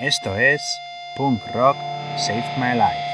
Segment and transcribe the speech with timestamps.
[0.00, 0.80] Esto es
[1.16, 1.76] Punk Rock
[2.16, 3.07] Saved My Life.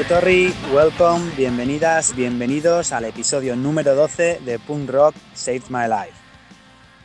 [0.00, 6.16] Torri, welcome, bienvenidas, bienvenidos al episodio número 12 de Punk Rock Saved My Life.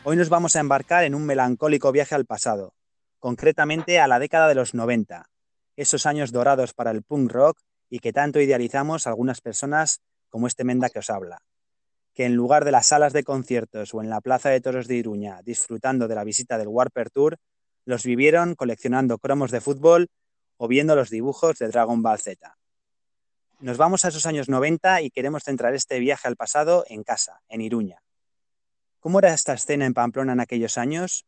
[0.06, 2.74] Hoy nos vamos a embarcar en un melancólico viaje al pasado,
[3.20, 5.30] concretamente a la década de los 90,
[5.76, 7.60] esos años dorados para el punk rock
[7.90, 11.40] y que tanto idealizamos algunas personas como este Menda que os habla,
[12.14, 14.96] que en lugar de las salas de conciertos o en la Plaza de Toros de
[14.96, 17.38] Iruña disfrutando de la visita del Warper Tour,
[17.84, 20.08] los vivieron coleccionando cromos de fútbol
[20.56, 22.58] o viendo los dibujos de Dragon Ball Z.
[23.60, 27.42] Nos vamos a esos años 90 y queremos centrar este viaje al pasado en casa,
[27.50, 28.04] en Iruña.
[29.00, 31.26] ¿Cómo era esta escena en Pamplona en aquellos años?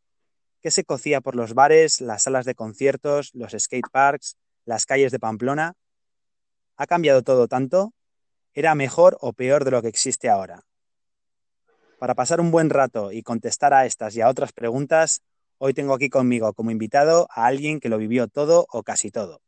[0.60, 5.10] ¿Qué se cocía por los bares, las salas de conciertos, los skate parks, las calles
[5.10, 5.74] de Pamplona?
[6.76, 7.94] ¿Ha cambiado todo tanto?
[8.54, 10.62] ¿Era mejor o peor de lo que existe ahora?
[11.98, 15.22] Para pasar un buen rato y contestar a estas y a otras preguntas,
[15.58, 19.40] hoy tengo aquí conmigo como invitado a alguien que lo vivió todo o casi todo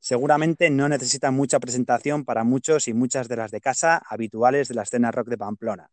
[0.00, 4.74] seguramente no necesita mucha presentación para muchos y muchas de las de casa habituales de
[4.74, 5.90] la escena rock de Pamplona.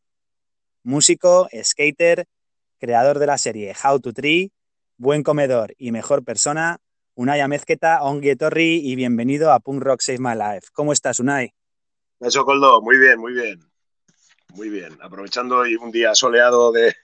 [0.83, 2.25] Músico, skater,
[2.79, 4.51] creador de la serie How to Tree,
[4.97, 6.79] buen comedor y mejor persona,
[7.15, 10.67] Unai Amezqueta, Ongi Torri y bienvenido a Punk Rock Save My Life.
[10.71, 11.53] ¿Cómo estás, Unai?
[12.19, 13.59] Eso, Coldo, muy bien, muy bien.
[14.53, 16.95] Muy bien, aprovechando hoy un día soleado de,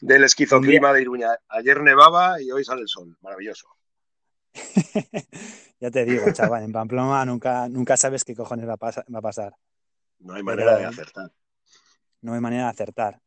[0.00, 1.28] del esquizoclima de Iruña.
[1.48, 3.68] Ayer nevaba y hoy sale el sol, maravilloso.
[5.80, 9.54] Ya te digo, chaval, en Pamplona nunca, nunca sabes qué cojones va a, pasar.
[10.18, 11.30] No hay manera de acertar.
[12.22, 13.20] No hay manera de acertar.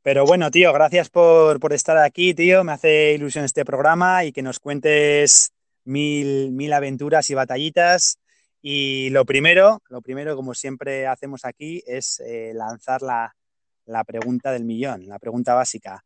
[0.00, 2.64] Pero bueno, tío, gracias por, estar aquí, tío.
[2.64, 5.52] Me hace ilusión este programa y que nos cuentes
[5.84, 8.18] mil, mil aventuras y batallitas.
[8.62, 13.34] Y lo primero, lo primero, como siempre hacemos aquí, es eh, lanzar la,
[14.06, 16.02] pregunta del millón, la pregunta básica.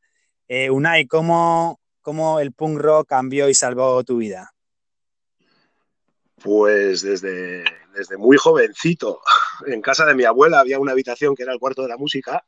[0.48, 4.52] Eh, Unai, ¿cómo, ¿cómo el punk rock cambió y salvó tu vida?
[6.42, 7.64] Pues desde,
[7.94, 9.20] desde muy jovencito,
[9.66, 12.44] en casa de mi abuela había una habitación que era el cuarto de la música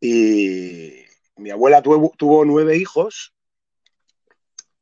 [0.00, 1.04] y
[1.36, 3.34] mi abuela tuvo, tuvo nueve hijos,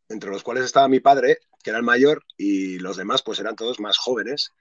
[0.09, 3.57] entre los cuales estaba mi padre, que era el mayor, y los demás pues eran
[3.57, 4.53] todos más jóvenes.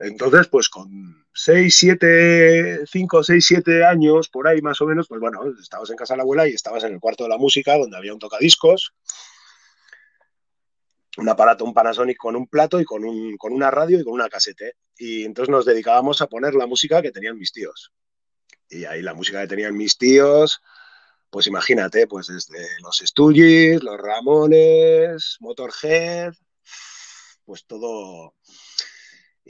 [0.00, 5.20] Entonces, pues con seis, siete, cinco, seis, siete años, por ahí más o menos, pues
[5.20, 7.76] bueno, estabas en casa de la abuela y estabas en el cuarto de la música,
[7.76, 8.94] donde había un tocadiscos,
[11.16, 14.12] un aparato, un Panasonic con un plato y con, un, con una radio y con
[14.12, 14.74] una casete.
[14.96, 17.92] Y entonces nos dedicábamos a poner la música que tenían mis tíos.
[18.70, 20.60] Y ahí la música que tenían mis tíos,
[21.30, 26.34] pues imagínate, pues desde los Stooges, los Ramones, Motorhead,
[27.44, 28.34] pues todo.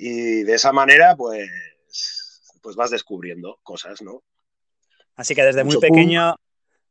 [0.00, 1.50] Y de esa manera, pues,
[2.62, 4.22] pues vas descubriendo cosas, ¿no?
[5.16, 6.36] Así que desde muy pequeño,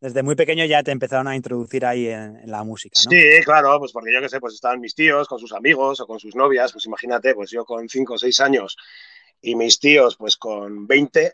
[0.02, 3.10] desde muy pequeño ya te empezaron a introducir ahí en, la música, ¿no?
[3.10, 6.06] Sí, claro, pues porque yo qué sé, pues estaban mis tíos con sus amigos o
[6.06, 8.76] con sus novias, pues imagínate, pues yo con 5 o 6 años
[9.40, 11.34] y mis tíos pues con 20,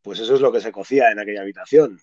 [0.00, 2.00] pues eso es lo que se cocía en aquella habitación.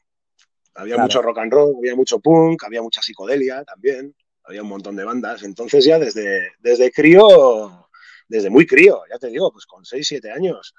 [0.76, 4.96] Había mucho rock and roll, había mucho punk, había mucha psicodelia también, había un montón
[4.96, 5.42] de bandas.
[5.42, 7.89] Entonces ya desde, desde crío,
[8.30, 10.74] desde muy crío, ya te digo, pues con 6, 7 años,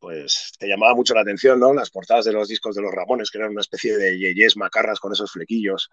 [0.00, 1.74] pues te llamaba mucho la atención, ¿no?
[1.74, 4.98] Las portadas de los discos de los Ramones, que eran una especie de yeyes macarras
[4.98, 5.90] con esos flequillos,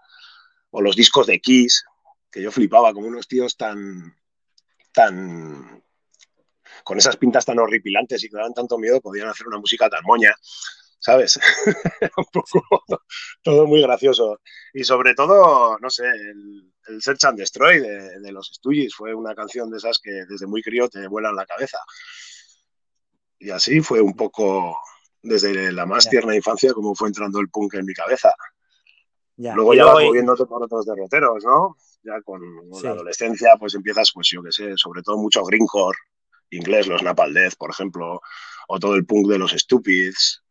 [0.71, 1.83] o los discos de Kiss,
[2.31, 4.15] que yo flipaba como unos tíos tan,
[4.93, 5.83] tan,
[6.85, 10.03] con esas pintas tan horripilantes y que daban tanto miedo, podían hacer una música tan
[10.05, 10.33] moña,
[10.99, 11.37] ¿sabes?
[12.17, 12.63] un poco
[13.43, 14.39] todo muy gracioso.
[14.73, 19.35] Y sobre todo, no sé, el, Search and Destroy de, de los Stooges fue una
[19.35, 21.77] canción de esas que desde muy crío te vuelan la cabeza.
[23.39, 24.77] Y así fue un poco
[25.21, 28.33] desde la más tierna infancia como fue entrando el punk en mi cabeza.
[29.37, 31.77] Luego ya vas moviéndote por otros derroteros, ¿no?
[32.03, 32.41] Ya con
[32.81, 35.97] la adolescencia, pues empiezas, pues yo qué sé, sobre todo mucho greencore
[36.49, 38.21] inglés, los Napalm Death, por ejemplo,
[38.67, 40.43] o todo el punk de los Stupids,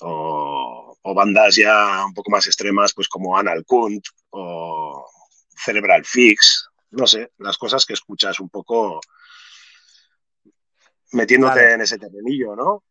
[0.00, 4.91] o, o, bandas ya un poco más extremas, pues como Anal Kunt o
[5.64, 9.00] Cerebral Fix, no sé, las cosas que escuchas un poco
[11.12, 12.84] metiéndote en ese terrenillo, ¿no?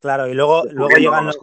[0.00, 1.38] Claro, y luego, luego llegan los,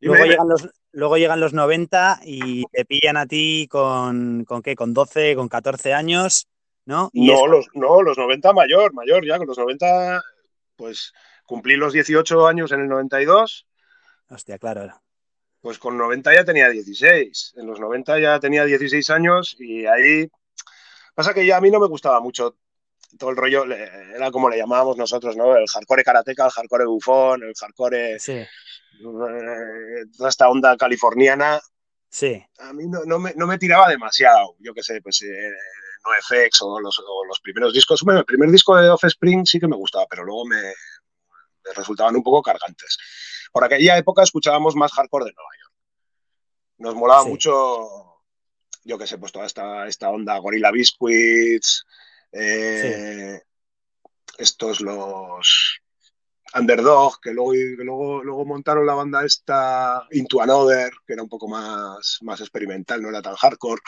[0.00, 4.76] luego, Llegan los, luego llegan los 90 y te pillan a ti con, ¿con qué?
[4.76, 6.48] Con 12, con 14 años,
[6.84, 7.10] ¿no?
[7.12, 10.22] no, los, no, los 90 mayor, mayor ya, con los 90,
[10.76, 11.12] pues
[11.44, 13.66] cumplí los 18 años en el 92.
[14.28, 15.03] Hostia, claro.
[15.64, 17.54] Pues con 90 ya tenía 16.
[17.56, 20.28] En los 90 ya tenía 16 años y ahí...
[21.14, 22.58] Pasa que ya a mí no me gustaba mucho
[23.18, 25.56] todo el rollo, era como le llamábamos nosotros, ¿no?
[25.56, 28.18] El hardcore karateca, el hardcore bufón, el hardcore...
[28.20, 28.32] Sí.
[28.32, 28.46] Eh,
[30.14, 31.58] toda esta onda californiana.
[32.10, 32.44] Sí.
[32.58, 34.56] A mí no, me, tiraba demasiado.
[34.58, 35.50] Yo qué sé, pues eh,
[36.04, 38.02] NoFX o los, o los primeros discos.
[38.02, 40.60] Bueno, el primer disco de Offspring sí que me gustaba, pero luego me,
[41.74, 42.98] resultaban un poco cargantes.
[43.54, 45.74] Por aquella época escuchábamos más hardcore de Nueva York.
[46.78, 48.20] Nos molaba mucho,
[48.82, 51.86] yo qué sé, pues toda esta, esta onda Gorilla Biscuits,
[52.32, 53.40] eh,
[54.38, 55.78] estos los
[56.52, 61.46] Underdog, que luego, luego, luego montaron la banda esta Into Another, que era un poco
[61.46, 63.82] más, más experimental, no era tan hardcore,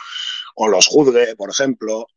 [0.55, 2.07] o los Juzgue, por ejemplo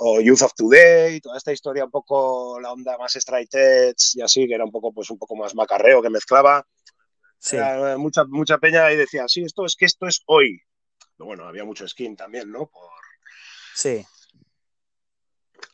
[0.00, 4.20] o Youth of Today, toda esta historia un poco la onda más straight edge y
[4.22, 6.66] así, que era un poco, pues un poco más macarreo que mezclaba.
[7.38, 7.56] Sí.
[7.96, 10.60] mucha, mucha peña y decía, sí, esto es que esto es hoy.
[11.16, 12.66] Pero bueno, había mucho skin también, ¿no?
[12.66, 12.90] Por...
[13.74, 14.04] Sí.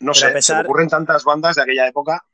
[0.01, 2.25] No sé, se me ocurren tantas bandas de aquella época.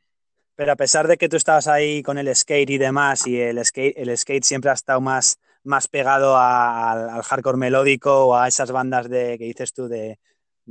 [0.56, 3.64] Pero a pesar de que tú estabas ahí con el skate y demás, y el
[3.64, 8.70] skate, el skate siempre ha estado más, más pegado al hardcore melódico o a esas
[8.70, 10.18] bandas de que dices tú de,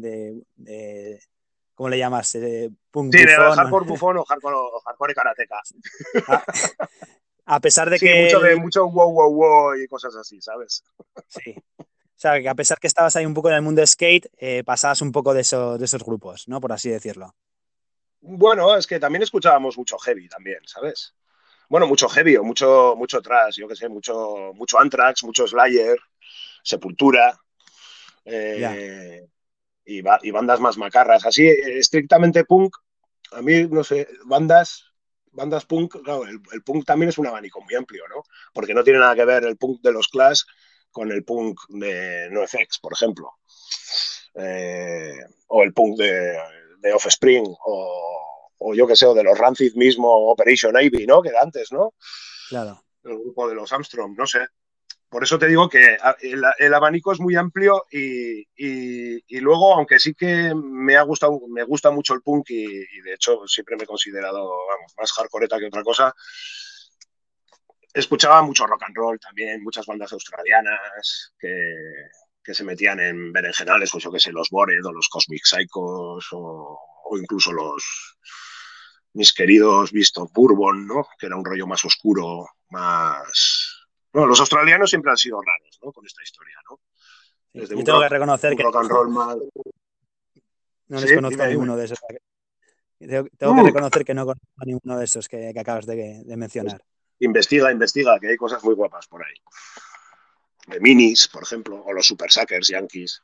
[0.02, 1.20] de,
[1.76, 2.36] ¿cómo le llamas?
[2.36, 5.62] Eh, punk sí, bufón, de hardcore bufón o hardcore, o hardcore karateca.
[6.28, 6.44] Ah,
[7.46, 8.24] a, pesar de sí, que...
[8.24, 10.84] Mucho, de, mucho wow, wow, wow y cosas así, ¿sabes?
[11.28, 11.56] Sí.
[11.78, 14.62] O sea, que a pesar que estabas ahí un poco en el mundo skate, eh,
[14.66, 16.60] pasabas un poco de, eso, de esos grupos, ¿no?
[16.60, 17.34] Por así decirlo.
[18.20, 21.16] Bueno, es que también escuchábamos mucho heavy también, ¿sabes?
[21.70, 25.98] Bueno, mucho heavy o mucho, mucho trash, yo qué sé, mucho, mucho Anthrax, mucho Slayer,
[26.62, 27.40] Sepultura.
[28.26, 29.26] Eh,
[29.90, 31.26] y, bandas más macarras.
[31.26, 32.76] Así, estrictamente punk,
[33.32, 34.94] a mí, no sé, bandas,
[35.32, 38.24] bandas punk, claro, el, punk también es un abanico muy amplio, ¿no?
[38.54, 40.42] Porque no tiene nada que ver el punk de los Clash
[40.92, 43.32] con el punk de NoFX, por ejemplo.
[44.36, 46.38] Eh, o el punk de,
[46.80, 51.22] de Offspring, o, o yo que sé, o de los Rancid mismo, Operation Ivy, ¿no?
[51.22, 51.94] Que era antes, ¿no?
[52.50, 52.84] Claro.
[53.04, 54.46] El grupo de los Armstrong, no sé
[55.10, 58.46] por eso te digo que el, abanico es muy amplio y,
[59.42, 63.48] luego, aunque sí que me ha gustado, me gusta mucho el punk y, de hecho
[63.48, 64.52] siempre me he considerado
[64.98, 66.14] más hardcoreta que otra cosa,
[67.92, 74.04] escuchaba mucho rock and roll también, muchas bandas australianas que, se metían en berenjenales, pues
[74.04, 76.80] yo que sé, los Bored o los Cosmic Psychos o,
[77.20, 78.18] incluso los
[79.14, 81.08] mis queridos Vistos Bourbon, ¿no?
[81.20, 83.59] Que era un rollo más oscuro, más
[84.12, 85.92] bueno, los australianos siempre han sido raros, ¿no?
[85.92, 86.80] Con esta historia, ¿no?
[87.54, 88.64] Desde Yo tengo que reconocer que...
[88.64, 89.38] Rock and roll más...
[90.88, 92.00] No les conozco a ninguno de esos.
[93.00, 96.84] Tengo, que reconocer que no conozco a ninguno de esos que, acabas de, mencionar.
[97.20, 99.36] Investiga, investiga, que hay cosas muy guapas por ahí.
[100.68, 103.22] De minis, por ejemplo, o los Super Suckers Yankees.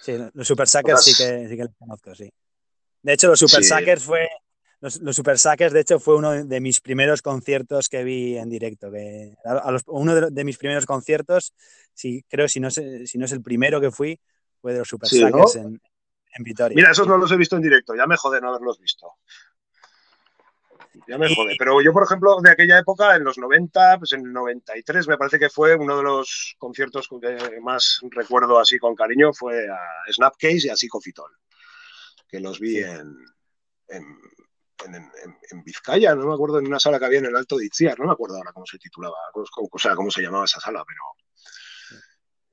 [0.00, 2.32] Sí, los Super Suckers sí, que, sí que los conozco, sí.
[3.02, 4.28] De hecho, los Super Suckers fue,
[4.82, 8.90] los, Super Sackers, de hecho, fue uno de mis primeros conciertos que vi en directo.
[8.90, 9.32] Que
[9.86, 11.54] uno de, mis primeros conciertos,
[11.94, 14.18] sí, creo, si no, es, si no es el primero que fui,
[14.60, 15.80] fue de los Super Sackers en,
[16.34, 16.74] en, Vitoria.
[16.74, 19.18] Mira, esos no los he visto en directo, ya me jode no haberlos visto.
[21.06, 21.54] Ya me jode.
[21.56, 25.16] Pero yo, por ejemplo, de aquella época, en los 90, pues en el 93, me
[25.16, 29.78] parece que fue uno de los conciertos que más recuerdo así con cariño, fue a
[30.12, 31.30] Snapcase y a Psicofitol,
[32.26, 33.16] que los vi en,
[33.86, 34.18] en,
[35.64, 38.06] Vizcaya, no me acuerdo, en una sala que había en el Alto de Itziar, no
[38.06, 41.00] me acuerdo ahora cómo se titulaba, o sea, cómo se llamaba esa sala, pero...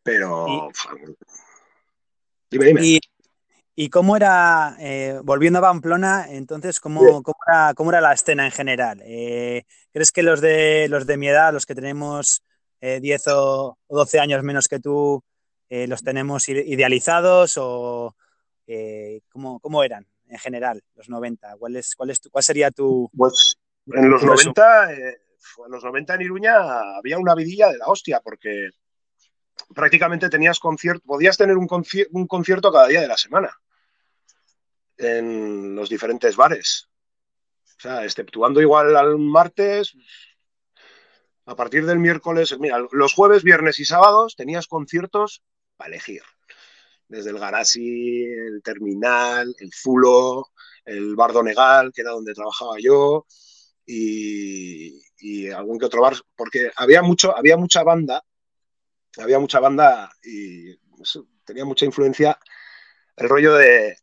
[0.04, 0.70] Pero...
[2.50, 3.00] dime, dime.
[3.76, 8.46] Y, cómo era, eh, volviendo a Pamplona, entonces, ¿cómo, cómo, era, cómo era la escena
[8.46, 9.02] en general?
[9.06, 12.44] Eh, ¿Crees que los de, los de mi edad, los que tenemos
[12.82, 15.24] 10 eh, o 12 años menos que tú,
[15.70, 18.16] los tenemos idealizados o
[19.32, 20.06] ¿cómo, cómo eran?
[20.30, 21.56] En general, los 90?
[21.58, 23.10] ¿Cuál, es, cuál, es cuál sería tu...?
[23.16, 23.58] Pues
[23.88, 25.22] en los 90, eh,
[25.66, 28.70] en los 90 en Iruña había una vidilla de la hostia, porque
[29.74, 31.68] prácticamente tenías concierto, podías tener un,
[32.12, 33.52] un concierto cada día de la semana
[34.98, 36.90] en los diferentes bares.
[37.78, 39.96] O sea, exceptuando igual al martes,
[41.46, 45.42] a partir del miércoles, mira, los jueves, viernes y sábados tenías conciertos
[45.78, 46.22] para elegir
[47.10, 50.50] desde el Garasi, el Terminal, el Zulo,
[50.86, 53.26] el Bardo Negal, que era donde trabajaba yo,
[53.86, 58.24] y, algún que otro bar, porque había, mucho, había mucha banda,
[59.18, 60.78] había mucha banda y
[61.44, 62.40] tenía mucha influencia
[63.18, 63.98] el rollo de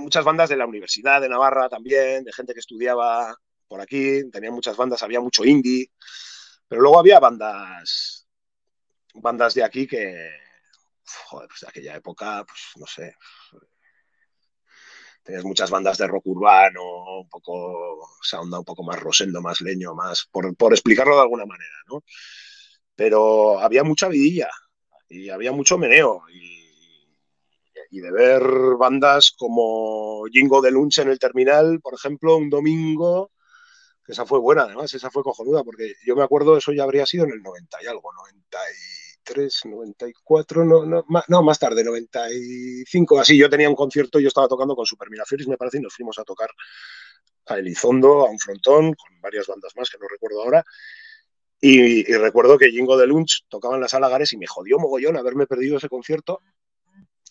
[0.00, 3.34] muchas bandas de la Universidad de Navarra también, de gente que estudiaba
[3.68, 5.90] por aquí, tenía muchas bandas, había mucho indie,
[6.68, 8.28] pero luego había bandas,
[9.14, 10.30] bandas de aquí que,
[11.26, 13.14] joder, pues de aquella época, pues no sé,
[15.22, 19.60] tenías muchas bandas de rock urbano, un poco, se onda un poco más rosendo, más
[19.60, 22.04] leño, más, por, por, explicarlo de alguna manera, ¿no?
[22.94, 24.50] Pero había mucha vidilla
[25.08, 27.16] y había mucho meneo y,
[27.90, 28.42] y de ver
[28.78, 33.32] bandas como Jingo de Lunch en el terminal, por ejemplo, un domingo,
[34.06, 37.24] esa fue buena además, esa fue cojonuda, porque yo me acuerdo, eso ya habría sido
[37.24, 38.10] en el 90 y algo,
[39.24, 44.28] 93, 94, no, no, más, no, más tarde, 95, así, yo tenía un concierto, yo
[44.28, 46.50] estaba tocando con Super Miraflores, me parece, y nos fuimos a tocar
[47.46, 50.64] a Elizondo, a un frontón, con varias bandas más que no recuerdo ahora,
[51.60, 55.16] y, recuerdo que Jingo de Lunch tocaba en la sala Gares y me jodió mogollón
[55.16, 56.40] haberme perdido ese concierto.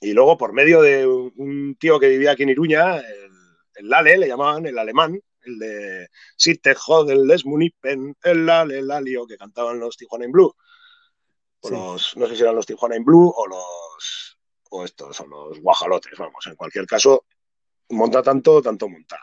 [0.01, 3.31] Y luego, por medio de un tío que vivía aquí en Iruña, el,
[3.75, 8.79] el Lale, le llamaban el alemán, el de Si te joden les munipen, el Lale,
[8.79, 10.55] el Lalio, que cantaban los Tijuana in Blue.
[11.69, 14.37] Los, no sé si eran los Tijuana in Blue o los
[14.73, 17.25] o estos, o los guajalotes, vamos, en cualquier caso,
[17.89, 19.19] monta tanto, tanto monta.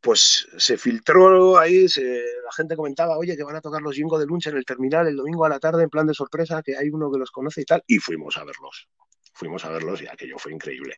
[0.00, 4.26] Pues se filtró ahí, la gente comentaba, oye, que van a tocar los Jingo de
[4.26, 6.90] Lunch en el terminal el domingo a la tarde en plan de sorpresa, que hay
[6.90, 8.88] uno que los conoce y tal, y fuimos a verlos.
[9.32, 10.96] Fuimos a verlos y aquello fue increíble.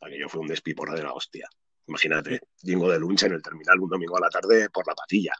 [0.00, 1.48] Aquello fue un despipora de la hostia.
[1.86, 5.32] Imagínate, Jingo de Lunch en el terminal un domingo a la tarde por la patilla.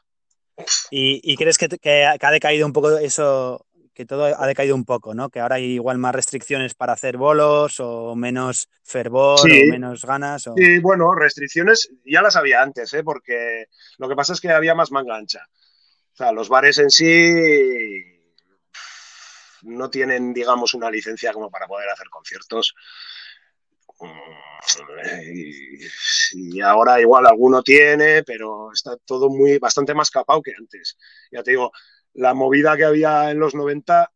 [0.89, 5.29] ¿Y, crees que, ha decaído un poco eso, que todo ha decaído un poco, ¿no?
[5.29, 10.47] Que ahora hay igual más restricciones para hacer bolos o menos fervor o menos ganas.
[10.47, 10.53] O...
[10.55, 13.03] Sí, bueno, restricciones ya las había antes, ¿eh?
[13.03, 13.65] Porque
[13.97, 15.47] lo que pasa es que había más manga ancha.
[16.13, 18.03] O sea, los bares en sí
[19.63, 22.75] no tienen, digamos, una licencia como para poder hacer conciertos
[26.33, 30.97] y, ahora igual alguno tiene, pero está todo muy bastante más capado que antes.
[31.31, 31.71] Ya te digo,
[32.13, 34.11] la movida que había en los 90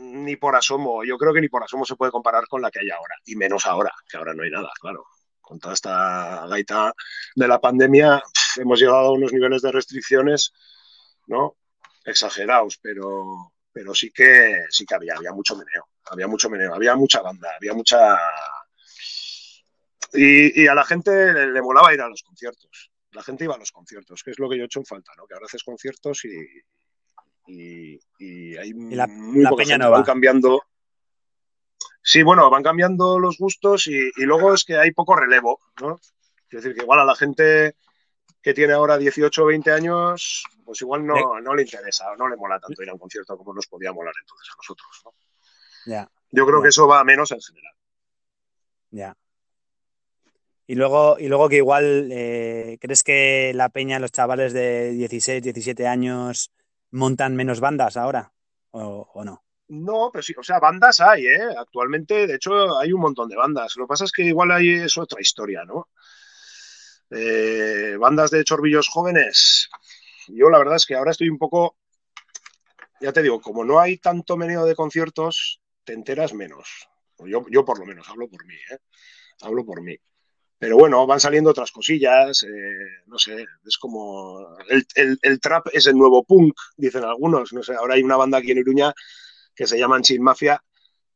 [0.00, 2.80] ni por asomo, yo creo que ni por asomo se puede comparar con la que
[2.80, 5.06] hay ahora, y menos ahora, que ahora no hay nada, claro.
[5.40, 6.94] Con toda esta gaita
[7.36, 8.22] de la pandemia
[8.56, 10.52] hemos llegado a unos niveles de restricciones,
[11.26, 11.56] ¿no?
[12.04, 16.96] Exagerados, pero, pero sí que sí que había, había mucho meneo, había mucho meneo, había
[16.96, 18.18] mucha banda, había mucha
[20.14, 22.90] y, a la gente le, molaba ir a los conciertos.
[23.12, 25.12] La gente iba a los conciertos, que es lo que yo he hecho en falta,
[25.16, 25.26] ¿no?
[25.26, 26.38] Que ahora haces conciertos y,
[27.46, 30.62] y, hay la, muy peña no van cambiando.
[32.02, 36.00] Sí, bueno, van cambiando los gustos y, luego es que hay poco relevo, ¿no?
[36.50, 37.76] Es decir, que igual a la gente
[38.42, 42.36] que tiene ahora 18 o 20 años, pues igual no, no le interesa, no le
[42.36, 45.12] mola tanto ir a un concierto como nos podía molar entonces a nosotros, ¿no?
[45.86, 46.08] Ya.
[46.30, 47.74] Yo creo que eso va a menos en general.
[48.90, 49.16] Ya.
[50.66, 55.42] Y luego, y luego que igual, eh, ¿crees que la peña, los chavales de 16,
[55.42, 56.50] 17 años
[56.90, 58.32] montan menos bandas ahora?
[58.70, 59.44] ¿O, no?
[59.68, 61.40] No, pero sí, o sea, bandas hay, ¿eh?
[61.58, 63.76] Actualmente, de hecho, hay un montón de bandas.
[63.76, 65.88] Lo que pasa es que igual hay es otra historia, ¿no?
[67.10, 69.68] Eh, bandas de chorbillos jóvenes.
[70.28, 71.76] Yo la verdad es que ahora estoy un poco,
[73.00, 76.88] ya te digo, como no hay tanto meneo de conciertos, te enteras menos.
[77.18, 78.78] Yo, yo por lo menos hablo por mí, ¿eh?
[79.42, 79.96] Hablo por mí.
[80.58, 85.96] Pero bueno, van saliendo otras cosillas, eh, no sé, es como el, trap es el
[85.96, 88.92] nuevo punk, dicen algunos, no sé, ahora hay una banda aquí en Iruña
[89.54, 90.62] que se llaman Chin Mafia,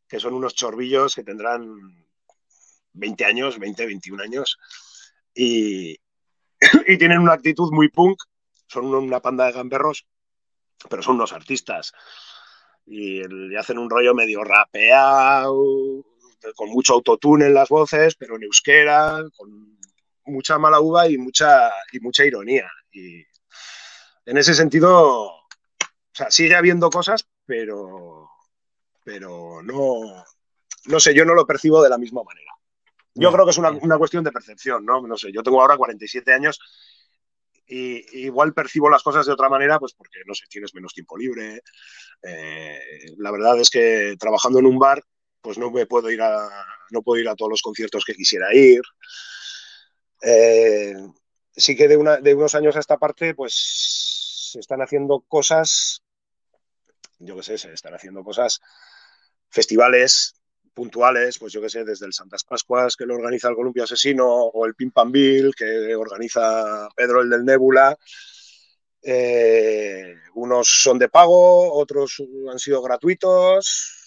[0.08, 2.06] que son unos chorbillos que tendrán
[2.94, 4.58] 20 años, 20, 21 años,
[5.34, 5.96] y,
[6.86, 8.20] y tienen una actitud muy punk,
[8.66, 10.06] son una panda de gamberros,
[10.90, 11.92] pero son unos artistas,
[12.86, 16.04] y, y hacen un rollo medio rapeado,
[16.54, 19.78] con mucho autotune en las voces, pero en euskera, con
[20.24, 22.70] mucha mala uva y mucha, y mucha ironía.
[22.92, 23.24] Y
[24.26, 25.48] en ese sentido, o
[26.12, 28.28] sea, sigue habiendo cosas, pero,
[29.04, 30.24] pero no,
[30.86, 32.52] no sé, yo no lo percibo de la misma manera.
[33.14, 35.00] Yo creo que es una, una, cuestión de percepción, ¿no?
[35.00, 36.60] No sé, yo tengo ahora 47 años
[37.68, 41.18] y igual percibo las cosas de otra manera, pues porque, no sé, tienes menos tiempo
[41.18, 41.62] libre.
[42.22, 42.80] Eh,
[43.18, 45.04] la verdad es que trabajando en un bar,
[45.40, 46.48] pues no me puedo ir a,
[46.90, 48.82] no puedo ir a todos los conciertos que quisiera ir.
[50.22, 50.94] Eh,
[51.56, 56.02] sí que de, unos años a esta parte, pues se están haciendo cosas,
[57.18, 58.60] yo qué sé, se están haciendo cosas,
[59.50, 60.34] festivales,
[60.74, 64.28] puntuales, pues yo qué sé, desde el Santas Pascuas que lo organiza el Columpio Asesino
[64.28, 67.96] o el Pim Pam Bill que organiza Pedro el del Nébula.
[69.02, 73.97] Eh, unos son de pago, otros han sido gratuitos.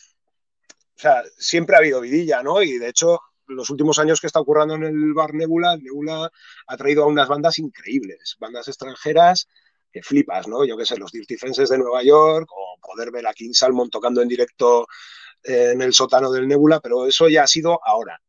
[1.01, 2.61] O sea, siempre ha habido vidilla, ¿no?
[2.61, 6.29] Y de hecho, los últimos años que está ocurriendo en el bar Nebula, Nebula
[6.67, 9.47] ha traído a unas bandas increíbles, bandas extranjeras
[9.91, 10.63] que flipas, ¿no?
[10.63, 13.89] Yo qué sé, los Dirty Fences de Nueva York o poder ver a King Salmon
[13.89, 14.85] tocando en directo
[15.41, 18.21] en el sótano del Nebula, pero eso ya ha sido ahora,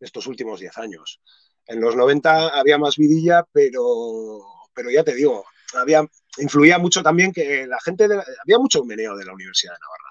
[0.00, 1.20] estos últimos 10 años.
[1.66, 4.40] En los 90 había más vidilla, pero,
[4.74, 5.44] pero ya te digo,
[5.74, 6.04] había,
[6.38, 10.01] influía mucho también que la gente, había mucho meneo de la Universidad de Navarra,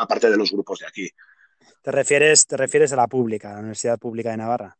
[0.00, 1.10] aparte de los grupos de aquí.
[1.82, 4.76] ¿Te refieres, te refieres a la pública, a la Universidad Pública de Navarra?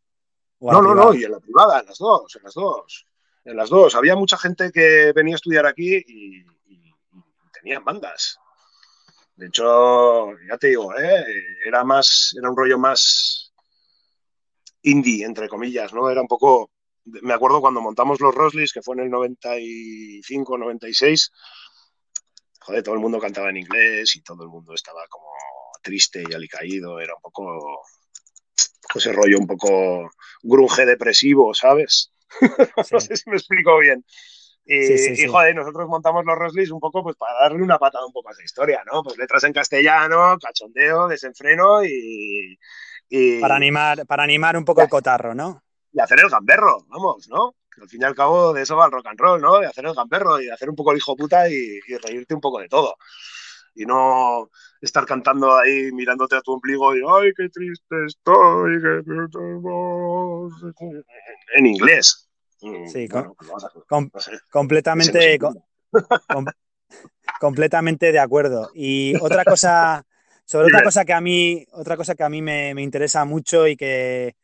[0.60, 3.06] No, no, no, y en la privada, en las dos, en las dos.
[3.44, 3.94] En las dos.
[3.94, 6.94] Había mucha gente que venía a estudiar aquí y, y
[7.52, 8.38] tenían bandas.
[9.40, 11.24] De hecho, ya te digo, ¿eh?
[11.64, 13.54] era más, era un rollo más
[14.82, 16.10] indie, entre comillas, ¿no?
[16.10, 16.70] Era un poco,
[17.06, 21.32] me acuerdo cuando montamos los Rosleys, que fue en el 95, 96,
[22.60, 25.28] joder, todo el mundo cantaba en inglés y todo el mundo estaba como
[25.82, 27.82] triste y alicaído, era un poco
[28.94, 30.10] ese rollo un poco
[30.42, 32.12] grunge depresivo, ¿sabes?
[32.92, 34.04] no sé si me explico bien.
[34.64, 38.28] Y, joder, nosotros montamos los Rosleys un poco pues para darle una patada un poco
[38.28, 39.02] a esa historia, ¿no?
[39.02, 42.56] Pues letras en castellano, cachondeo, desenfreno y.
[43.40, 45.64] para, animar, para animar un poco el cotarro, ¿no?
[45.92, 47.56] Y hacer el gamberro, vamos, ¿no?
[47.80, 49.58] Al fin y al cabo de eso va el rock and roll, ¿no?
[49.58, 52.34] De hacer el gamberro y de hacer un poco el hijo puta y, y reírte
[52.34, 52.96] un poco de todo
[53.74, 58.78] y no estar cantando ahí mirándote a tu ombligo y ¡ay, qué triste estoy!
[61.56, 62.28] En inglés.
[62.58, 63.08] Sí,
[64.50, 65.38] completamente,
[67.40, 68.70] completamente de acuerdo.
[68.74, 70.04] Y otra cosa,
[70.44, 73.76] sobre otra cosa que a mí, otra cosa que a mí me, interesa mucho y
[73.76, 74.36] que,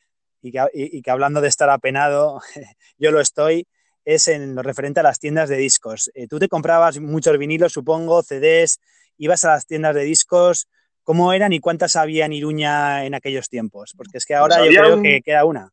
[0.73, 2.41] y que, hablando de estar apenado,
[2.99, 3.67] yo lo estoy,
[4.05, 6.11] es en lo referente a las tiendas de discos.
[6.15, 8.81] Eh, tú te comprabas muchos vinilos, supongo, CDs,
[9.19, 10.69] ibas a las tiendas de discos,
[11.03, 13.95] ¿cómo eran y cuántas había en Iruña en aquellos tiempos?
[13.97, 15.71] Porque es que ahora pues yo creo que queda una.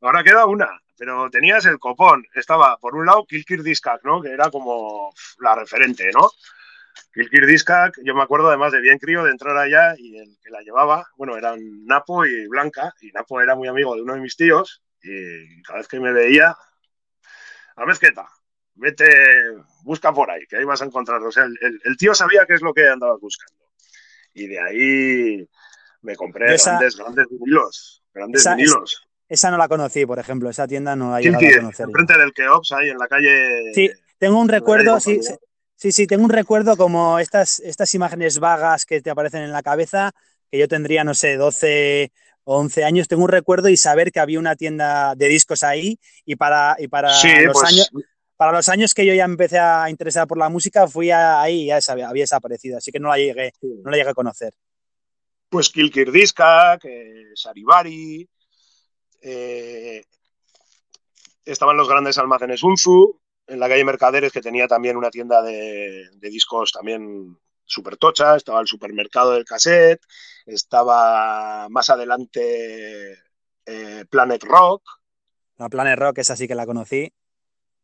[0.00, 2.24] Ahora queda una pero tenías el copón.
[2.34, 4.20] Estaba, por un lado, Kilkir Diskak, ¿no?
[4.20, 6.30] Que era como la referente, ¿no?
[7.12, 10.50] Kilkir Diskak, yo me acuerdo además de bien crío de entrar allá y el que
[10.50, 14.20] la llevaba, bueno, eran Napo y Blanca, y Napo era muy amigo de uno de
[14.20, 16.56] mis tíos, y cada vez que me veía,
[17.76, 18.26] a mezqueta,
[18.74, 19.06] vete,
[19.84, 21.28] busca por ahí, que ahí vas a encontrarlo.
[21.28, 23.64] O sea, el, tío sabía qué es lo que andabas buscando.
[24.34, 25.48] Y de ahí
[26.02, 29.02] me compré grandes, grandes vinilos, grandes vinilos.
[29.28, 31.86] Esa no la conocí, por ejemplo, esa tienda no la he llegado a conocer.
[31.86, 33.72] Enfrente del Keops, ahí en la calle.
[33.74, 35.20] Sí, tengo un recuerdo, sí,
[35.76, 39.62] sí, sí, tengo un recuerdo como estas, estas imágenes vagas que te aparecen en la
[39.62, 40.12] cabeza,
[40.50, 42.12] que yo tendría, no sé, 12
[42.44, 45.98] o 11 años, tengo un recuerdo y saber que había una tienda de discos ahí
[46.24, 47.90] y para, y para los pues años.
[48.36, 51.66] Para los años que yo ya empecé a interesar por la música, fui ahí y
[51.66, 54.52] ya había desaparecido, así que no la llegué, no la llegué a conocer.
[55.48, 58.28] Pues Kilkirdiska, que Saribari,
[59.22, 60.04] eh,
[61.46, 66.10] estaban los grandes almacenes Unzu, en la calle Mercaderes, que tenía también una tienda de,
[66.20, 70.02] discos también súper tocha, estaba el supermercado del cassette,
[70.44, 73.18] estaba más adelante
[73.64, 74.82] eh, Planet Rock.
[75.58, 77.12] La Planet Rock, esa sí que la conocí.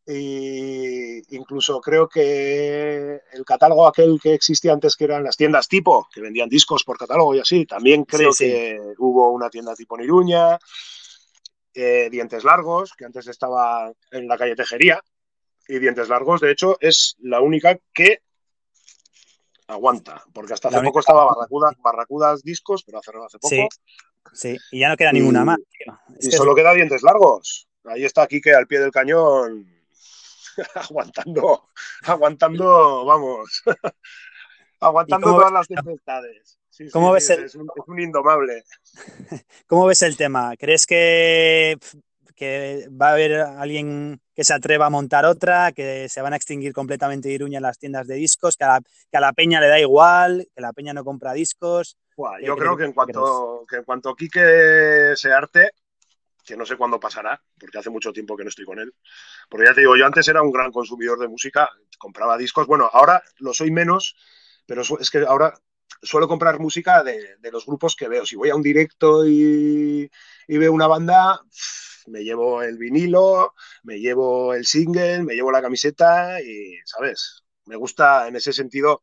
[0.05, 6.09] Y incluso creo que el catálogo aquel que existía antes, que eran las tiendas tipo,
[6.13, 10.05] que vendían discos por catálogo y así, también creo que hubo una tienda tipo en
[10.05, 10.59] Iruña.
[11.75, 15.01] Eh, dientes Largos, que antes estaba en la calle Tejería,
[15.69, 18.23] y Dientes Largos, de hecho, es la única que
[19.67, 21.29] aguanta, porque hasta hace poco estaba
[21.83, 23.69] Barracudas, Discos, pero hace, hace poco.
[24.33, 25.59] Sí, y ya no queda ninguna más.
[26.21, 27.69] y solo queda Dientes Largos.
[27.85, 29.67] Ahí está Quique al pie del cañón,
[30.75, 31.69] aguantando,
[32.05, 33.63] aguantando, vamos,
[34.81, 36.59] aguantando todas las tempestades.
[36.93, 37.45] ¿Cómo ves el...
[37.45, 38.65] es, un, indomable.
[39.67, 40.57] ¿Cómo ves el tema?
[40.57, 41.77] ¿Crees que,
[42.35, 46.37] que, va a haber alguien que se atreva a montar otra, que se van a
[46.37, 48.81] extinguir completamente Iruña en las tiendas de discos, que a,
[49.13, 51.97] la, peña le da igual, que la peña no compra discos?
[52.43, 55.71] yo creo que en, cuanto, que en cuanto Quique se arte,
[56.45, 58.95] que no sé cuándo pasará, porque hace mucho tiempo que no estoy con él.
[59.49, 62.67] Porque ya te digo, yo antes era un gran consumidor de música, compraba discos.
[62.67, 64.17] Bueno, ahora lo soy menos,
[64.67, 65.55] pero es que ahora
[66.03, 68.27] suelo comprar música de, los grupos que veo.
[68.27, 70.11] Si voy a un directo y,
[70.49, 71.41] veo una banda,
[72.07, 77.45] me llevo el vinilo, me llevo el single, me llevo la camiseta y, ¿sabes?
[77.67, 79.03] Me gusta en ese sentido,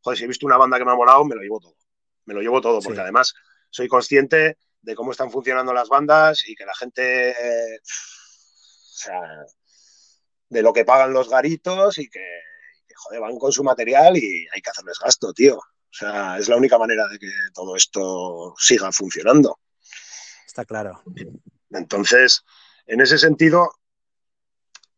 [0.00, 1.76] joder, si he visto una banda que me ha molado, me lo llevo todo.
[2.24, 3.34] Me lo llevo todo, porque además
[3.70, 9.20] soy consciente de cómo están funcionando las bandas y que la gente, eh, o sea,
[10.48, 12.24] de lo que pagan los garitos y que,
[12.86, 15.56] que, joder, van con su material y hay que hacerles gasto, tío.
[15.58, 19.58] O sea, es la única manera de que todo esto siga funcionando.
[20.46, 21.02] Está claro.
[21.70, 22.44] Entonces,
[22.86, 23.72] en ese sentido,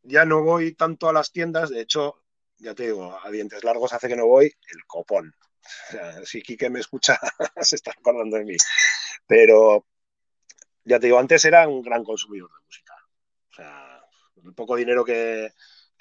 [0.02, 2.22] ya no voy tanto a las tiendas, de hecho,
[2.58, 5.34] ya te digo, a dientes largos hace que no voy, el copón.
[5.88, 7.18] O sea, si Quique me escucha,
[7.60, 8.56] se está acordando de mí.
[9.26, 9.86] Pero,
[10.84, 12.94] ya te digo, antes era un gran consumidor de música.
[13.50, 14.04] O sea,
[14.44, 15.52] el poco dinero que,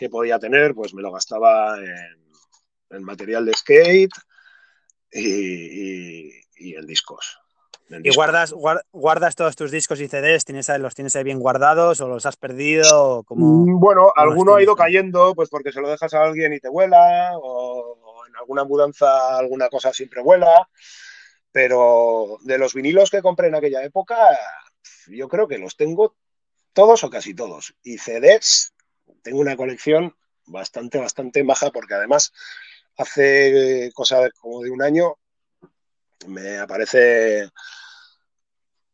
[0.10, 4.14] podía tener, pues me lo gastaba en, material de skate
[5.12, 7.40] y en discos.
[7.90, 8.54] ¿Y guardas,
[8.92, 10.44] guardas todos tus discos y CDs?
[10.44, 13.24] ¿Tienes, ¿Los tienes ahí bien guardados o los has perdido?
[13.24, 16.60] Como, Mm, bueno, alguno ha ido cayendo, pues porque se lo dejas a alguien y
[16.60, 20.68] te vuela, o, o, en alguna mudanza alguna cosa siempre vuela.
[21.52, 24.18] Pero de los vinilos que compré en aquella época,
[25.08, 26.16] yo creo que los tengo
[26.74, 27.74] todos o casi todos.
[27.84, 28.74] Y CDs,
[29.24, 30.14] tengo una colección
[30.46, 32.34] bastante, bastante baja, porque además
[32.98, 35.18] hace cosa como de un año
[36.26, 37.50] me aparece,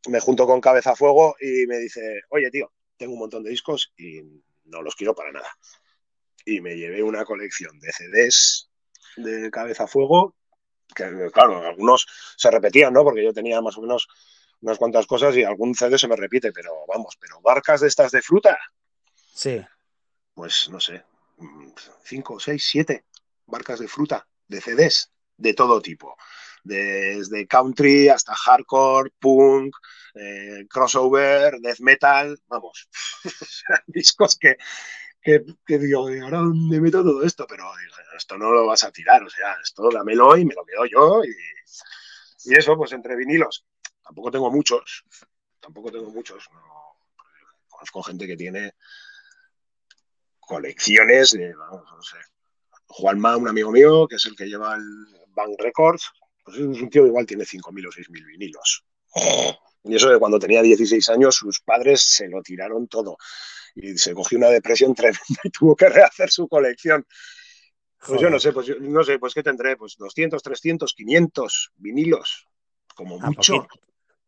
[0.09, 3.49] me junto con Cabeza a Fuego y me dice, oye tío, tengo un montón de
[3.49, 4.21] discos y
[4.65, 5.49] no los quiero para nada.
[6.45, 8.69] Y me llevé una colección de CDs
[9.17, 10.35] de Cabeza a Fuego,
[10.93, 13.03] que claro, algunos se repetían, ¿no?
[13.03, 14.07] Porque yo tenía más o menos
[14.61, 18.11] unas cuantas cosas y algún CD se me repite, pero vamos, pero barcas de estas
[18.11, 18.57] de fruta.
[19.33, 19.63] Sí.
[20.33, 21.03] Pues no sé,
[22.03, 23.05] cinco, seis, siete
[23.45, 26.15] barcas de fruta, de CDs, de todo tipo
[26.63, 29.75] desde country hasta hardcore, punk,
[30.15, 32.87] eh, crossover, death metal, vamos,
[33.87, 34.57] discos que,
[35.21, 35.43] que,
[35.79, 37.45] digo, ¿ahora dónde meto todo esto?
[37.47, 37.65] Pero
[38.15, 41.23] esto no lo vas a tirar, o sea, esto dámelo y me lo quedo yo.
[41.23, 41.33] Y,
[42.53, 43.65] eso, pues entre vinilos,
[44.03, 45.05] tampoco tengo muchos,
[45.61, 46.61] tampoco tengo muchos, no,
[47.69, 48.73] conozco gente que tiene
[50.41, 52.17] colecciones de, no sé,
[52.87, 56.11] Juanma, un amigo mío, que es el que lleva el Bank Records,
[56.43, 58.83] pues es un tío igual tiene 5.000 o 6.000 vinilos.
[59.83, 63.17] Y eso de cuando tenía 16 años, sus padres se lo tiraron todo.
[63.75, 67.05] Y se cogió una depresión tremenda y tuvo que rehacer su colección.
[67.97, 68.21] Pues Joder.
[68.23, 72.47] yo no sé, pues yo, no sé, pues qué tendré, pues 200, 300, 500 vinilos,
[72.95, 73.53] como Ah, mucho.
[73.67, 73.79] poquito-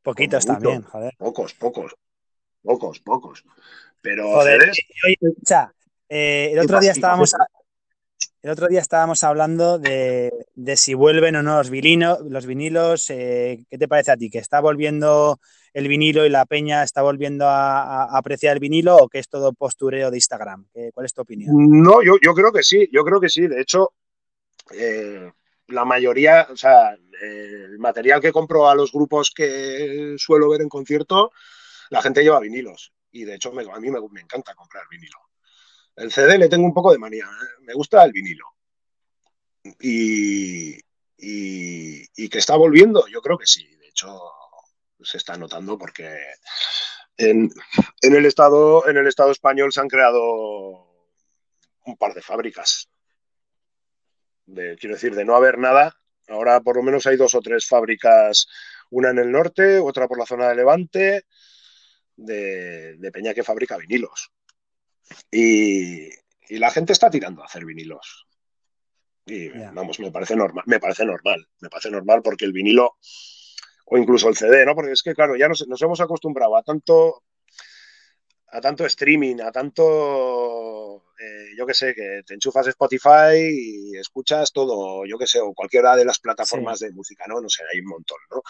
[0.01, 0.69] Poquitos Como mucho.
[0.69, 1.13] también, joder.
[1.17, 1.95] Pocos, pocos,
[2.61, 3.43] pocos, pocos.
[4.01, 4.69] Pero Joder,
[5.03, 5.17] oye,
[6.09, 7.33] eh, el otro día estábamos,
[8.45, 10.31] el otro día estábamos hablando de,
[10.75, 13.09] si vuelven o no los, vinilos.
[13.09, 14.29] eh, ¿Qué te parece a ti?
[14.29, 15.39] ¿Que está volviendo
[15.73, 19.51] el vinilo y la peña está volviendo a, apreciar el vinilo o que es todo
[19.51, 20.67] postureo de Instagram?
[20.71, 21.55] ¿Qué- ¿Cuál es tu opinión?
[21.57, 23.47] No, yo, creo que sí, yo creo que sí.
[23.47, 23.93] De hecho,
[24.77, 25.31] eh,
[25.69, 30.61] la mayoría, o sea, eh, el material que compro a los grupos que suelo ver
[30.61, 31.31] en concierto,
[31.89, 32.93] la gente lleva vinilos.
[33.11, 35.17] Y de hecho, me, a mí me, encanta comprar vinilo.
[35.95, 37.61] El CD le tengo un poco de manía, ¿eh?
[37.61, 38.45] me gusta el vinilo.
[39.79, 40.75] Y,
[41.17, 43.65] y, y, que está volviendo, yo creo que sí.
[43.77, 44.19] De hecho,
[45.01, 46.17] se está notando porque
[47.17, 47.49] en,
[48.01, 50.21] en, el estado, en el Estado español se han creado
[51.85, 52.89] un par de fábricas.
[54.45, 57.67] De, quiero decir, de no haber nada, ahora por lo menos hay dos o tres
[57.67, 58.47] fábricas,
[58.91, 61.25] una en el norte, otra por la zona de Levante,
[62.15, 64.31] de, de Peña que fabrica vinilos.
[65.31, 66.09] Y,
[66.49, 68.27] y, la gente está tirando a hacer vinilos.
[69.25, 69.71] Y yeah.
[69.71, 72.97] vamos, me parece normal, me parece normal, me parece normal porque el vinilo
[73.85, 74.75] o incluso el CD, ¿no?
[74.75, 77.23] Porque es que, claro, ya nos, nos hemos acostumbrado a tanto
[78.55, 84.53] a tanto streaming, a tanto, eh, yo que sé, que te enchufas Spotify y escuchas
[84.53, 86.85] todo, yo que sé, o cualquiera de las plataformas sí.
[86.85, 87.41] de música, ¿no?
[87.41, 88.41] No sé, hay un montón, ¿no?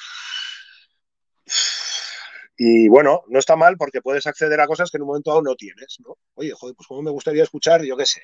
[2.57, 5.41] Y bueno, no está mal porque puedes acceder a cosas que en un momento dado
[5.41, 6.17] no tienes, ¿no?
[6.35, 8.21] Oye, joder, pues como me gustaría escuchar, yo qué sé,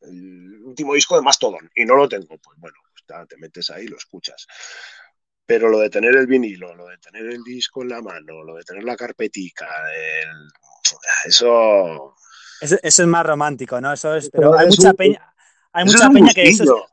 [0.00, 3.84] el último disco de Mastodon y no lo tengo, pues bueno, pues te metes ahí
[3.84, 4.46] y lo escuchas.
[5.46, 8.54] Pero lo de tener el vinilo, lo de tener el disco en la mano, lo
[8.54, 10.48] de tener la carpetica, el...
[11.26, 12.14] eso...
[12.60, 12.76] eso...
[12.82, 13.02] eso.
[13.02, 13.92] es más romántico, ¿no?
[13.92, 15.34] Eso es, pero hay mucha peña,
[15.72, 16.86] hay mucha peña que eso,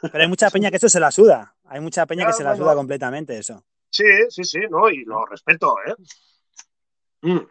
[0.00, 2.44] pero hay mucha peña que eso se la suda, hay mucha peña claro, que se
[2.44, 3.64] la suda completamente eso.
[3.96, 5.94] Sí, sí, sí, no, y lo respeto, ¿eh?
[7.22, 7.46] Mm.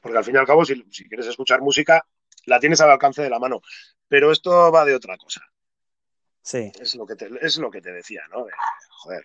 [0.00, 2.04] Porque al fin y al cabo, si, si quieres escuchar música,
[2.46, 3.60] la tienes al alcance de la mano.
[4.08, 5.42] Pero esto va de otra cosa.
[6.42, 6.72] Sí.
[6.80, 8.46] Es lo que te, es lo que te decía, ¿no?
[8.46, 8.52] De,
[8.90, 9.22] joder.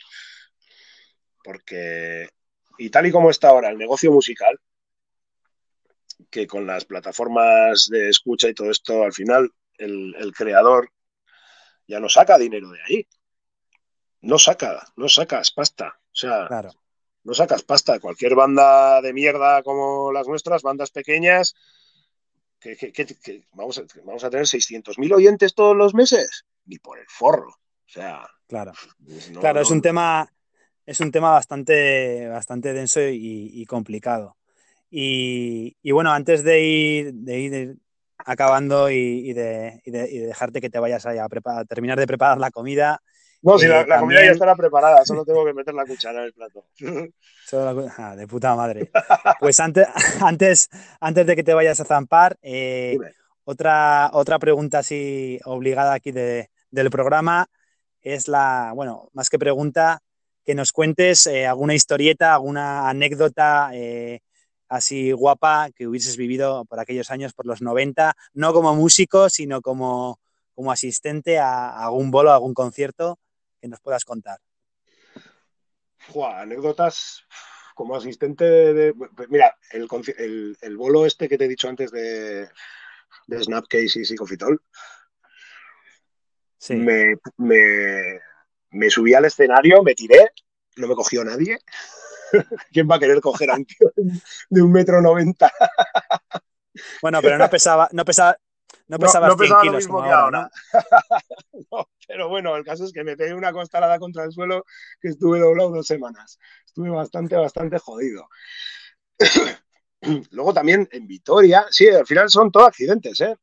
[1.44, 2.30] Porque,
[2.78, 4.60] y tal y como está ahora el negocio musical,
[6.30, 10.92] que con las plataformas de escucha y todo esto, al final el, el creador
[11.88, 13.08] ya no saca dinero de ahí.
[14.22, 15.98] No saca, no sacas pasta.
[16.06, 16.72] O sea, Claro.
[17.24, 18.00] no sacas pasta.
[18.00, 21.56] Cualquier banda de mierda como las nuestras, bandas pequeñas,
[22.60, 26.46] que, que- que- que vamos, a, vamos a tener 600.000 oyentes todos los meses.
[26.66, 27.50] Ni por el forro.
[27.52, 28.74] O sea, Claro.
[29.32, 30.32] no- Claro, es un tema,
[30.86, 34.36] es un tema bastante, bastante denso y, y complicado.
[34.92, 37.78] Y, y bueno, antes de ir, de ir
[38.18, 41.98] acabando y, de, y de- y de dejarte que te vayas a, preparar- a terminar
[42.00, 43.02] de preparar la comida,
[43.42, 46.26] No, si la, la comida ya estará preparada, solo tengo que meter la cuchara en
[46.26, 46.66] el plato.
[47.98, 48.92] ah, de puta madre.
[49.40, 49.88] Pues antes,
[50.22, 52.98] antes, antes de que te vayas a zampar, eh,
[53.46, 57.48] otra, otra pregunta así obligada aquí de- del programa
[58.02, 60.00] es la, bueno, más que pregunta,
[60.46, 64.20] que nos cuentes eh, alguna historieta, alguna anécdota eh,
[64.68, 69.62] así guapa que hubieses vivido por aquellos años, por los 90, no como músico, sino
[69.62, 70.20] como,
[70.54, 73.18] como asistente a, a algún bolo, a algún concierto
[73.60, 74.40] que nos puedas contar.
[75.98, 77.26] Fua, anécdotas
[77.76, 78.94] como asistente de.
[78.94, 82.50] pues Mira, el, el, el bolo este que te he dicho antes de,
[83.28, 84.62] de Snapcase y Psicofitol,
[86.60, 88.20] Sí, me, me,
[88.72, 90.32] me subí al escenario, me tiré,
[90.76, 91.58] no me cogió nadie.
[92.72, 93.92] ¿Quién va a querer coger a un tío
[94.50, 95.52] de un metro noventa?
[97.02, 98.38] bueno, pero no pesaba, no pesaba,
[98.90, 100.52] no No- pesabas no 100 pesaba lo kilos mismo como que ahora, ahora.
[101.54, 101.60] ¿no?
[101.72, 104.66] No, pero bueno, el caso es que me pegué una costalada contra el suelo
[105.00, 106.40] que estuve doblado dos semanas.
[106.66, 108.28] Estuve bastante, bastante jodido.
[110.32, 113.36] Luego también en Vitoria, sí, al final son todos accidentes, ¿eh?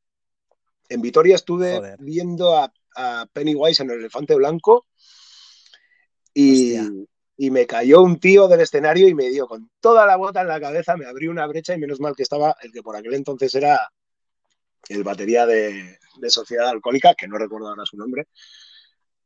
[0.89, 1.97] En Vitoria estuve Joder.
[2.01, 4.87] viendo a, a Pennywise en el elefante blanco
[6.33, 6.77] y,
[7.37, 10.49] y me cayó un tío del escenario y me dio con toda la bota en
[10.49, 13.15] la cabeza, me abrió una brecha y menos mal que estaba el que por aquel
[13.15, 13.91] entonces era
[14.88, 18.27] el batería de, de Sociedad Alcohólica, que no recuerdo ahora su nombre,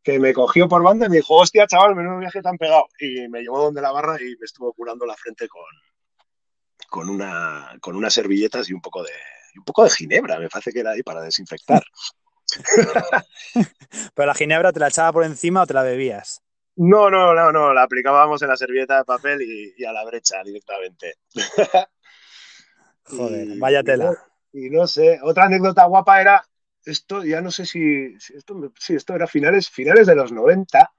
[0.03, 2.87] que me cogió por banda y me dijo, hostia, chaval, menudo viaje tan pegado.
[2.99, 5.62] Y me llevó donde la barra y me estuvo curando la frente con,
[6.88, 9.12] con, una, con unas servilletas y un poco de
[9.57, 11.83] un poco de ginebra, me parece que era ahí para desinfectar.
[14.14, 16.40] Pero la ginebra te la echaba por encima o te la bebías.
[16.77, 20.05] No, no, no, no, la aplicábamos en la servilleta de papel y, y a la
[20.05, 21.16] brecha directamente.
[23.05, 24.30] Joder, Y- vaya tela.
[24.53, 26.45] Y no sé, otra anécdota guapa era,
[26.85, 30.93] esto ya no sé si, si esto, sí, esto era finales, finales de los 90,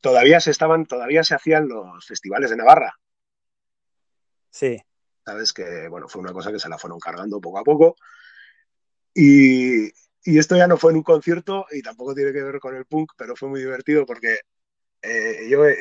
[0.00, 2.94] todavía se estaban, todavía se hacían los festivales de Navarra.
[4.50, 4.80] Sí,
[5.24, 7.96] Sabes que, bueno, fue una cosa que se la fueron cargando poco a poco.
[9.14, 12.76] Y, y esto ya no fue en un concierto y tampoco tiene que ver con
[12.76, 14.40] el punk, pero fue muy divertido porque
[15.00, 15.76] eh, yo eh,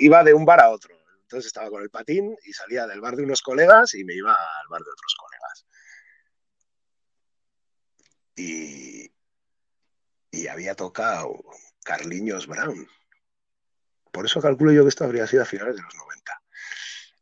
[0.00, 0.94] iba de un bar a otro.
[1.22, 4.32] Entonces estaba con el patín y salía del bar de unos colegas y me iba
[4.32, 5.39] al bar de otros colegas.
[8.36, 9.12] Y,
[10.30, 11.42] y había tocado
[11.84, 12.86] Carliños Brown.
[14.12, 16.42] Por eso calculo yo que esto habría sido a finales de los 90.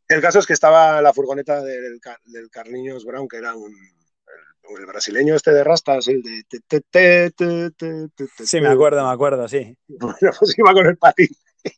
[0.07, 3.73] El caso es que estaba la furgoneta del, del Carliños Brown, que era un,
[4.77, 6.43] el, brasileño este de rastas, el de...
[6.47, 8.09] te, te, te,
[8.43, 9.77] sí, me acuerdo, me acuerdo, sí.
[9.87, 11.29] Bueno, pues iba con el patín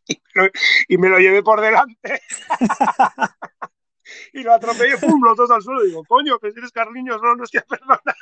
[0.07, 0.51] y me lo,
[0.87, 2.21] y me lo llevé por delante.
[4.33, 5.83] y lo atropellé, pum, los dos al suelo.
[5.83, 8.15] Digo, coño, que si eres Carliños, no, no, hostia, perdona.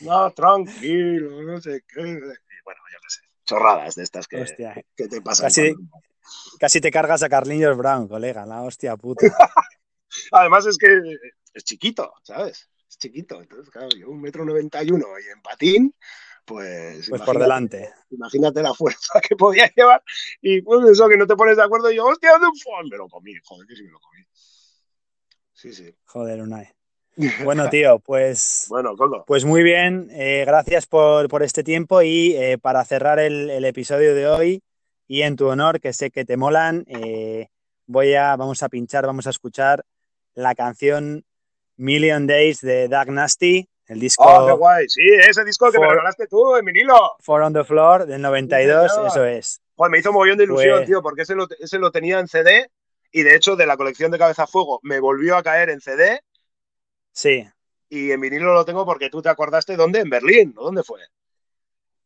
[0.00, 2.00] no, tranquilo, no sé qué.
[2.00, 5.46] Y bueno, yo qué sé, chorradas de estas que, Hostia, que te pasan.
[5.46, 5.74] Casi-
[6.58, 9.26] casi te cargas a Carliños Brown, colega, la hostia puta.
[10.32, 10.88] Además es que
[11.54, 12.68] es chiquito, ¿sabes?
[12.88, 13.40] Es chiquito.
[13.40, 15.94] Entonces, claro, yo un metro noventa y uno y en patín,
[16.44, 17.08] pues...
[17.08, 17.90] Pues por delante.
[18.10, 20.02] Imagínate la fuerza que podía llevar.
[20.40, 21.90] Y pues eso, que no te pones de acuerdo.
[21.90, 22.88] Y yo, hostia, de un.
[22.90, 24.20] Me lo comí, joder, que sí me lo comí.
[25.62, 25.94] Sí, sí.
[26.06, 26.68] Joder, Unai.
[27.44, 28.94] Bueno, tío, pues, Bueno,
[29.26, 30.08] pues muy bien.
[30.10, 34.62] eh, gracias por, por este tiempo y eh, para cerrar el, el episodio de hoy
[35.06, 37.48] y en tu honor, que sé que te molan, eh,
[37.86, 39.84] voy a, vamos a pinchar, vamos a escuchar
[40.34, 41.24] la canción
[41.76, 44.88] Million Days de Doug Nasty, el disco Oh, qué guay.
[44.88, 47.16] Sí, ese disco que me For- regalaste tú en vinilo.
[47.20, 49.60] Four on the Floor del 92, Sí, eso es.
[49.76, 52.18] Joder, me hizo un mogollón de ilusión, Pues- tío, porque ese lo, ese lo tenía
[52.18, 52.68] en CD.
[53.12, 56.20] Y de hecho, de la colección de Cabeza Fuego, me volvió a caer en CD.
[57.12, 57.46] Sí,
[57.90, 60.00] Y en vinilo lo tengo porque tú te acordaste dónde?
[60.00, 60.62] En Berlín, ¿no?
[60.62, 61.00] ¿Dónde fue?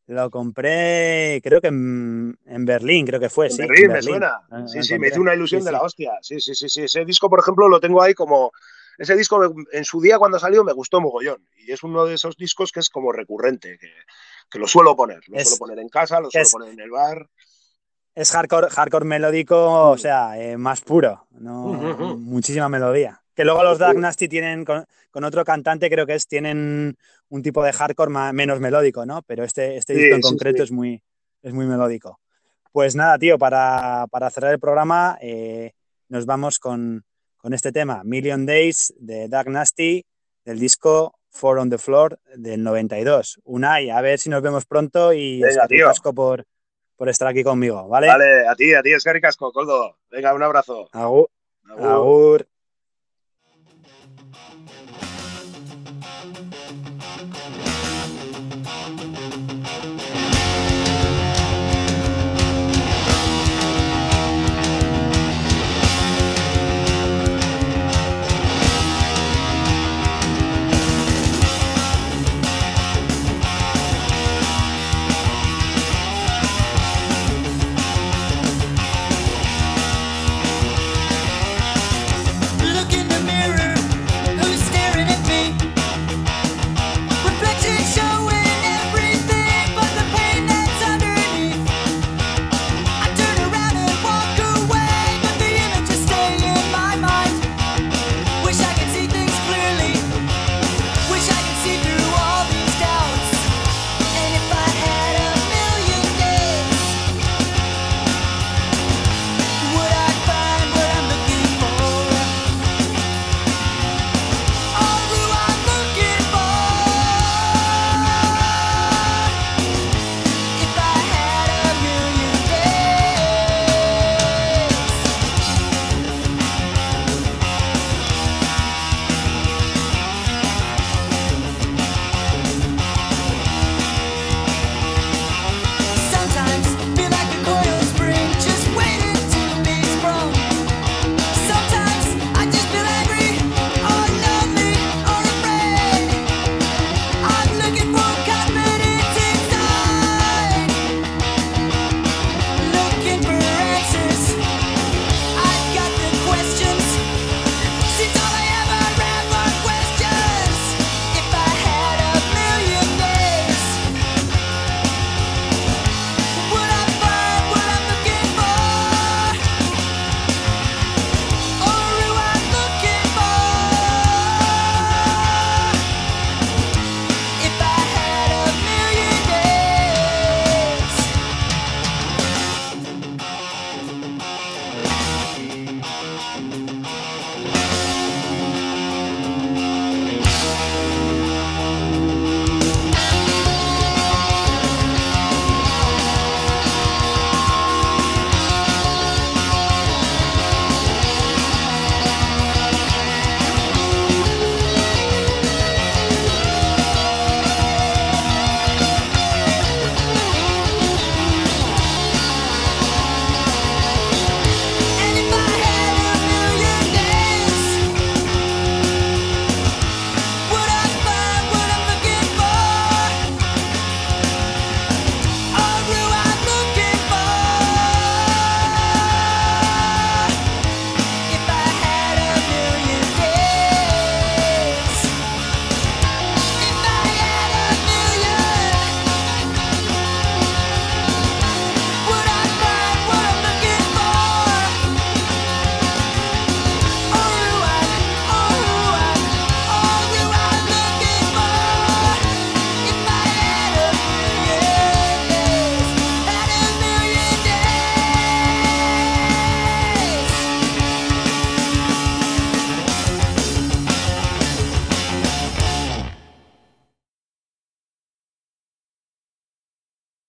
[0.09, 3.62] lo compré, creo que en, en Berlín, creo que fue, En sí.
[3.62, 4.40] Berlín, en me suena.
[4.51, 6.12] Ah, Sí, sí, me hizo una ilusión Sí, de la hostia.
[6.23, 6.83] Sí, sí, sí, sí.
[6.85, 8.53] Ese disco, por ejemplo, lo tengo ahí como.
[8.99, 9.42] Ese disco
[9.73, 11.47] en su día cuando salió me gustó mogollón.
[11.59, 13.90] Y es uno de esos discos que es como recurrente, que,
[14.51, 15.21] que lo suelo poner.
[15.29, 17.29] Lo Es- suelo poner en casa, lo suelo es- poner en el bar.
[18.16, 21.66] Es hardcore, hardcore melódico, o sea, eh, más puro, ¿no?
[22.18, 23.20] Muchísima melodía.
[23.35, 23.79] Que luego los.
[23.79, 26.96] Dark Nasty tienen, con, con otro cantante creo que es, tienen
[27.29, 29.20] un tipo de hardcore ma- menos melódico, ¿no?
[29.22, 30.62] Pero este, este Sí, disco en sí, concreto sí.
[30.64, 31.02] es muy,
[31.42, 32.18] es muy melódico.
[32.72, 35.72] Pues nada, tío, para, para cerrar el programa eh,
[36.09, 37.05] nos vamos con,
[37.37, 40.07] con, este tema, Million Days de Dark Nasty,
[40.42, 43.40] del disco Four on the Floor del 92.
[43.44, 45.88] Unai, a ver si nos vemos pronto y Venga, tío.
[45.88, 46.46] casco por,
[46.97, 48.09] por estar aquí conmigo, ¿vale?
[48.09, 49.97] Vale, a ti, a ti, es Casco, Coldo.
[50.11, 50.89] Venga, un abrazo.
[50.93, 51.29] Agur.
[51.69, 51.87] Agur.
[51.87, 52.49] Agur.